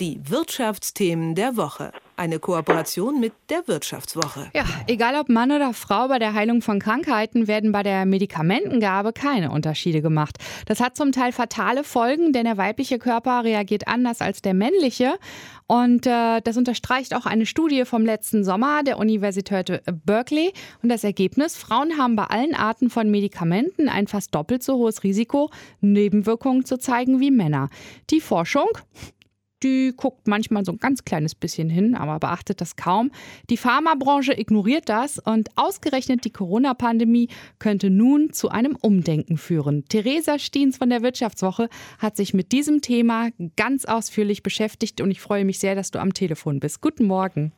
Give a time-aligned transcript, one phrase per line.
[0.00, 1.90] Die Wirtschaftsthemen der Woche.
[2.16, 4.48] Eine Kooperation mit der Wirtschaftswoche.
[4.54, 9.12] Ja, egal ob Mann oder Frau, bei der Heilung von Krankheiten werden bei der Medikamentengabe
[9.12, 10.38] keine Unterschiede gemacht.
[10.66, 15.14] Das hat zum Teil fatale Folgen, denn der weibliche Körper reagiert anders als der männliche.
[15.66, 20.52] Und äh, das unterstreicht auch eine Studie vom letzten Sommer der Universität Berkeley.
[20.80, 25.02] Und das Ergebnis, Frauen haben bei allen Arten von Medikamenten ein fast doppelt so hohes
[25.02, 27.68] Risiko, Nebenwirkungen zu zeigen wie Männer.
[28.10, 28.68] Die Forschung,
[29.62, 33.10] die guckt manchmal so ein ganz kleines bisschen hin, aber beachtet das kaum.
[33.50, 37.28] Die Pharmabranche ignoriert das und ausgerechnet die Corona-Pandemie
[37.58, 39.84] könnte nun zu einem Umdenken führen.
[39.88, 45.20] Theresa Stiens von der Wirtschaftswoche hat sich mit diesem Thema ganz ausführlich beschäftigt und ich
[45.20, 46.80] freue mich sehr, dass du am Telefon bist.
[46.80, 47.52] Guten Morgen.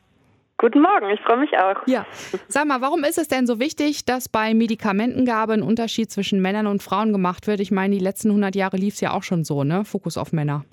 [0.61, 1.87] Guten Morgen, ich freue mich auch.
[1.87, 2.05] Ja.
[2.47, 6.67] Sag mal, warum ist es denn so wichtig, dass bei Medikamentengabe ein Unterschied zwischen Männern
[6.67, 7.59] und Frauen gemacht wird?
[7.61, 9.85] Ich meine, die letzten 100 Jahre lief es ja auch schon so, ne?
[9.85, 10.63] Fokus auf Männer.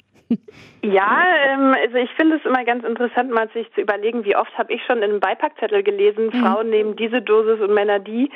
[0.83, 4.57] Ja, ähm, also ich finde es immer ganz interessant, mal sich zu überlegen, wie oft
[4.57, 6.45] habe ich schon in einem Beipackzettel gelesen, mhm.
[6.45, 8.31] Frauen nehmen diese Dosis und Männer die.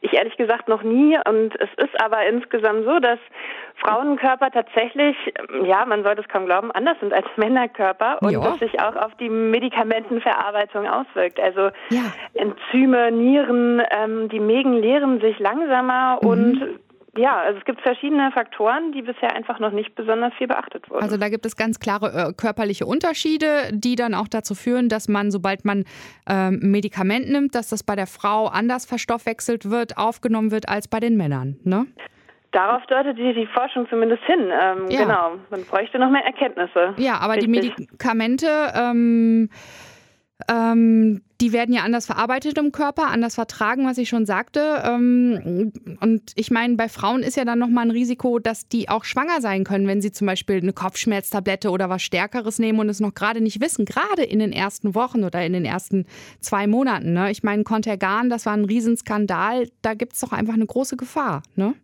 [0.00, 1.18] Ich ehrlich gesagt noch nie.
[1.28, 3.18] Und es ist aber insgesamt so, dass
[3.76, 5.16] Frauenkörper tatsächlich,
[5.64, 8.40] ja, man sollte es kaum glauben, anders sind als Männerkörper und ja.
[8.40, 11.40] das sich auch auf die Medikamentenverarbeitung auswirkt.
[11.40, 12.12] Also ja.
[12.34, 16.28] Enzyme, Nieren, ähm, die Mägen leeren sich langsamer mhm.
[16.28, 16.78] und
[17.18, 21.02] ja, also es gibt verschiedene Faktoren, die bisher einfach noch nicht besonders viel beachtet wurden.
[21.02, 25.08] Also da gibt es ganz klare äh, körperliche Unterschiede, die dann auch dazu führen, dass
[25.08, 25.84] man, sobald man
[26.28, 31.00] ähm, Medikament nimmt, dass das bei der Frau anders verstoffwechselt wird, aufgenommen wird als bei
[31.00, 31.86] den Männern, ne?
[32.52, 34.50] Darauf deutet die, die Forschung zumindest hin.
[34.50, 35.02] Ähm, ja.
[35.02, 35.32] Genau.
[35.50, 36.94] Man bräuchte noch mehr Erkenntnisse.
[36.96, 37.52] Ja, aber Richtig.
[37.52, 39.50] die Medikamente ähm,
[40.50, 44.82] ähm, die werden ja anders verarbeitet im Körper, anders vertragen, was ich schon sagte.
[44.84, 49.04] Ähm, und ich meine, bei Frauen ist ja dann nochmal ein Risiko, dass die auch
[49.04, 52.98] schwanger sein können, wenn sie zum Beispiel eine Kopfschmerztablette oder was Stärkeres nehmen und es
[52.98, 56.06] noch gerade nicht wissen, gerade in den ersten Wochen oder in den ersten
[56.40, 57.12] zwei Monaten.
[57.12, 57.30] Ne?
[57.30, 61.44] Ich meine, Contergan, das war ein Riesenskandal, da gibt es doch einfach eine große Gefahr.
[61.54, 61.74] Ne?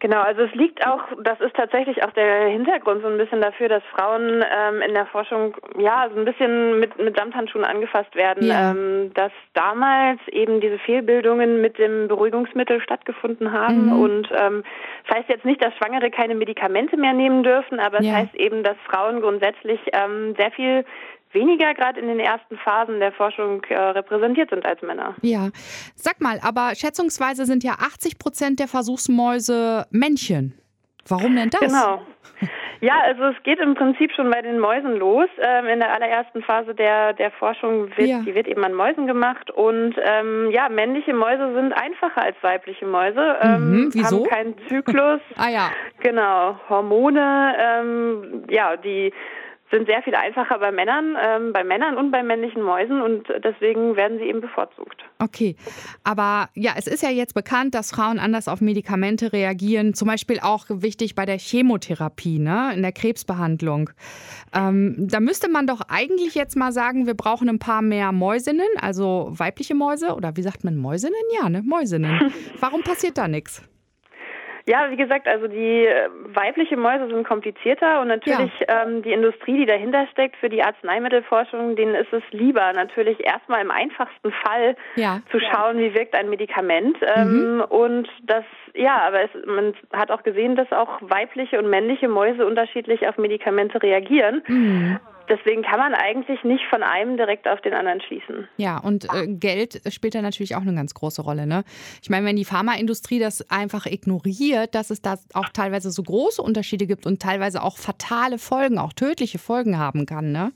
[0.00, 3.68] Genau, also es liegt auch, das ist tatsächlich auch der Hintergrund so ein bisschen dafür,
[3.68, 8.46] dass Frauen ähm, in der Forschung ja so ein bisschen mit, mit Samthandschuhen angefasst werden,
[8.46, 8.70] ja.
[8.70, 14.00] ähm, dass damals eben diese Fehlbildungen mit dem Beruhigungsmittel stattgefunden haben mhm.
[14.00, 14.62] und ähm,
[15.08, 18.14] das heißt jetzt nicht, dass Schwangere keine Medikamente mehr nehmen dürfen, aber es ja.
[18.14, 20.84] heißt eben, dass Frauen grundsätzlich ähm, sehr viel
[21.32, 25.14] weniger gerade in den ersten Phasen der Forschung äh, repräsentiert sind als Männer.
[25.22, 25.50] Ja,
[25.94, 30.54] sag mal, aber schätzungsweise sind ja 80 Prozent der Versuchsmäuse Männchen.
[31.06, 31.60] Warum denn das?
[31.60, 32.02] Genau.
[32.80, 35.28] Ja, also es geht im Prinzip schon bei den Mäusen los.
[35.40, 38.20] Ähm, in der allerersten Phase der, der Forschung wird, ja.
[38.20, 42.86] die wird eben an Mäusen gemacht und ähm, ja, männliche Mäuse sind einfacher als weibliche
[42.86, 43.36] Mäuse.
[43.42, 44.18] Ähm, mhm, wieso?
[44.18, 45.20] Haben keinen Zyklus.
[45.36, 45.70] ah ja.
[46.00, 46.56] Genau.
[46.68, 49.12] Hormone, ähm, ja, die
[49.70, 53.96] sind sehr viel einfacher bei Männern, ähm, bei Männern und bei männlichen Mäusen und deswegen
[53.96, 55.02] werden sie eben bevorzugt.
[55.18, 55.56] Okay,
[56.04, 60.40] aber ja, es ist ja jetzt bekannt, dass Frauen anders auf Medikamente reagieren, zum Beispiel
[60.40, 63.90] auch wichtig bei der Chemotherapie, ne, in der Krebsbehandlung.
[64.54, 68.68] Ähm, da müsste man doch eigentlich jetzt mal sagen, wir brauchen ein paar mehr Mäusinnen,
[68.80, 71.14] also weibliche Mäuse oder wie sagt man Mäusinnen?
[71.40, 72.32] Ja, ne, Mäusinnen.
[72.60, 73.62] Warum passiert da nichts?
[74.68, 78.82] Ja, wie gesagt, also die äh, weibliche Mäuse sind komplizierter und natürlich ja.
[78.82, 83.62] ähm, die Industrie, die dahinter steckt für die Arzneimittelforschung, denen ist es lieber, natürlich erstmal
[83.62, 85.20] im einfachsten Fall ja.
[85.30, 86.98] zu schauen, wie wirkt ein Medikament.
[87.00, 87.60] Ähm, mhm.
[87.62, 92.46] Und das, ja, aber es, man hat auch gesehen, dass auch weibliche und männliche Mäuse
[92.46, 94.42] unterschiedlich auf Medikamente reagieren.
[94.48, 98.48] Mhm deswegen kann man eigentlich nicht von einem direkt auf den anderen schließen.
[98.56, 101.46] Ja, und äh, Geld spielt da natürlich auch eine ganz große Rolle.
[101.46, 101.64] Ne?
[102.02, 106.42] Ich meine, wenn die Pharmaindustrie das einfach ignoriert, dass es da auch teilweise so große
[106.42, 110.32] Unterschiede gibt und teilweise auch fatale Folgen, auch tödliche Folgen haben kann.
[110.32, 110.52] Ne?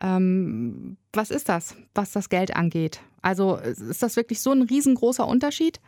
[0.00, 3.00] Ähm, was ist das, was das Geld angeht?
[3.22, 5.80] Also ist das wirklich so ein riesengroßer Unterschied?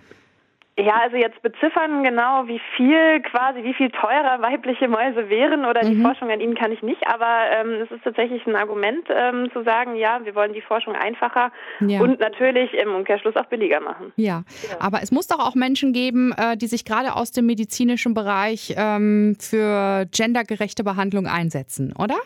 [0.79, 5.81] Ja, also jetzt beziffern genau, wie viel quasi, wie viel teurer weibliche Mäuse wären oder
[5.81, 6.03] die mhm.
[6.03, 9.63] Forschung an ihnen kann ich nicht, aber ähm, es ist tatsächlich ein Argument ähm, zu
[9.63, 12.01] sagen, ja, wir wollen die Forschung einfacher ja.
[12.01, 14.13] und natürlich im Umkehrschluss auch billiger machen.
[14.17, 14.77] Ja, ja.
[14.79, 18.75] aber es muss doch auch Menschen geben, äh, die sich gerade aus dem medizinischen Bereich
[18.77, 22.17] ähm, für gendergerechte Behandlung einsetzen, oder?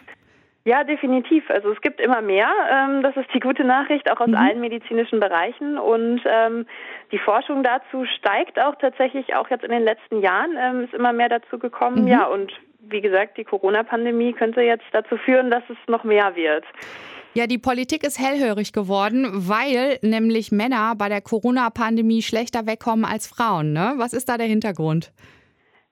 [0.65, 1.49] Ja, definitiv.
[1.49, 2.49] Also es gibt immer mehr.
[2.71, 4.35] Ähm, das ist die gute Nachricht, auch aus mhm.
[4.35, 5.79] allen medizinischen Bereichen.
[5.79, 6.67] Und ähm,
[7.13, 10.57] die Forschung dazu steigt auch tatsächlich auch jetzt in den letzten Jahren.
[10.59, 12.03] Ähm, ist immer mehr dazu gekommen.
[12.03, 12.09] Mhm.
[12.09, 16.65] Ja, und wie gesagt, die Corona-Pandemie könnte jetzt dazu führen, dass es noch mehr wird.
[17.33, 23.29] Ja, die Politik ist hellhörig geworden, weil nämlich Männer bei der Corona-Pandemie schlechter wegkommen als
[23.29, 23.73] Frauen.
[23.73, 23.95] Ne?
[23.97, 25.13] Was ist da der Hintergrund?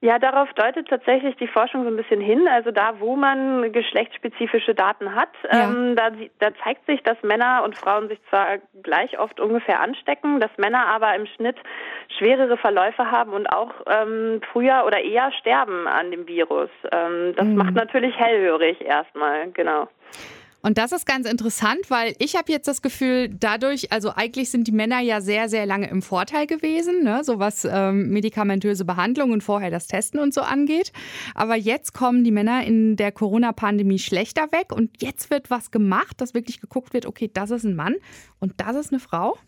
[0.00, 2.46] Ja, darauf deutet tatsächlich die Forschung so ein bisschen hin.
[2.46, 5.64] Also da, wo man geschlechtsspezifische Daten hat, ja.
[5.64, 10.38] ähm, da, da, zeigt sich, dass Männer und Frauen sich zwar gleich oft ungefähr anstecken,
[10.38, 11.56] dass Männer aber im Schnitt
[12.16, 16.70] schwerere Verläufe haben und auch ähm, früher oder eher sterben an dem Virus.
[16.92, 17.56] Ähm, das mhm.
[17.56, 19.88] macht natürlich hellhörig erstmal, genau.
[20.68, 24.66] Und das ist ganz interessant, weil ich habe jetzt das Gefühl, dadurch, also eigentlich sind
[24.66, 27.24] die Männer ja sehr, sehr lange im Vorteil gewesen, ne?
[27.24, 30.92] so was ähm, medikamentöse Behandlung und vorher das Testen und so angeht.
[31.34, 36.20] Aber jetzt kommen die Männer in der Corona-Pandemie schlechter weg und jetzt wird was gemacht,
[36.20, 37.94] dass wirklich geguckt wird, okay, das ist ein Mann
[38.38, 39.38] und das ist eine Frau.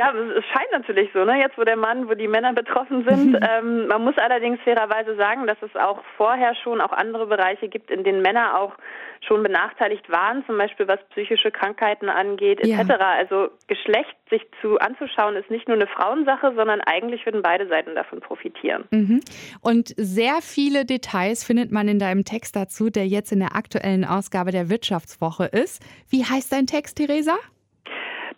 [0.00, 1.38] Ja, es scheint natürlich so, ne?
[1.38, 3.38] Jetzt, wo der Mann, wo die Männer betroffen sind.
[3.58, 7.90] ähm, man muss allerdings fairerweise sagen, dass es auch vorher schon auch andere Bereiche gibt,
[7.90, 8.72] in denen Männer auch
[9.20, 12.88] schon benachteiligt waren, zum Beispiel was psychische Krankheiten angeht, etc.
[12.88, 13.10] Ja.
[13.18, 17.94] Also Geschlecht sich zu anzuschauen, ist nicht nur eine Frauensache, sondern eigentlich würden beide Seiten
[17.94, 18.84] davon profitieren.
[18.90, 19.20] Mhm.
[19.60, 24.06] Und sehr viele Details findet man in deinem Text dazu, der jetzt in der aktuellen
[24.06, 25.82] Ausgabe der Wirtschaftswoche ist.
[26.08, 27.36] Wie heißt dein Text, Theresa?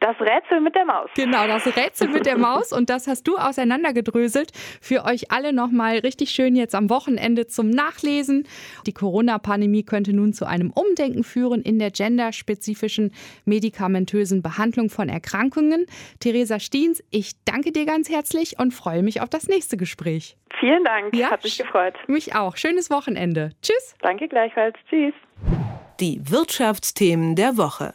[0.03, 1.09] Das Rätsel mit der Maus.
[1.15, 2.73] Genau, das Rätsel mit der Maus.
[2.77, 4.51] Und das hast du auseinandergedröselt.
[4.81, 8.49] Für euch alle nochmal richtig schön jetzt am Wochenende zum Nachlesen.
[8.85, 13.15] Die Corona-Pandemie könnte nun zu einem Umdenken führen in der genderspezifischen
[13.45, 15.87] medikamentösen Behandlung von Erkrankungen.
[16.19, 20.37] Theresa Stiens, ich danke dir ganz herzlich und freue mich auf das nächste Gespräch.
[20.59, 21.95] Vielen Dank, ja, hat mich gefreut.
[22.09, 22.57] Mich auch.
[22.57, 23.51] Schönes Wochenende.
[23.63, 23.95] Tschüss.
[24.01, 24.75] Danke gleichfalls.
[24.91, 25.15] Tschüss.
[26.01, 27.95] Die Wirtschaftsthemen der Woche.